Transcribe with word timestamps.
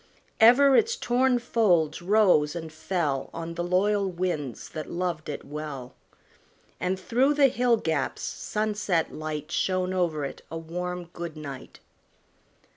Ever 0.39 0.75
its 0.75 0.95
torn 0.95 1.37
folds 1.37 2.01
rose 2.01 2.55
and 2.55 2.73
fell 2.73 3.29
On 3.35 3.53
the 3.53 3.63
loyal 3.63 4.09
winds 4.09 4.67
that 4.69 4.89
loved 4.89 5.29
it 5.29 5.45
well; 5.45 5.93
And 6.79 6.99
through 6.99 7.35
the 7.35 7.49
hill 7.49 7.77
gaps 7.77 8.23
sunset 8.23 9.13
light 9.13 9.51
Shone 9.51 9.93
over 9.93 10.25
it 10.25 10.41
a 10.49 10.57
warm 10.57 11.05
good 11.13 11.37
night. 11.37 11.81